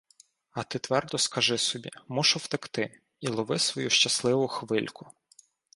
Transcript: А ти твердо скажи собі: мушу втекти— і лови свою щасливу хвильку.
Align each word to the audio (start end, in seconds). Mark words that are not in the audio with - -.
А 0.51 0.63
ти 0.63 0.79
твердо 0.79 1.17
скажи 1.17 1.57
собі: 1.57 1.89
мушу 2.07 2.39
втекти— 2.39 2.99
і 3.19 3.27
лови 3.27 3.59
свою 3.59 3.89
щасливу 3.89 4.47
хвильку. 4.47 5.11